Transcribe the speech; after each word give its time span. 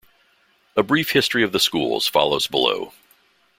A 0.75 0.81
brief 0.81 1.11
history 1.11 1.43
of 1.43 1.51
the 1.51 1.59
schools 1.59 2.07
follows 2.07 2.47
below. 2.47 2.91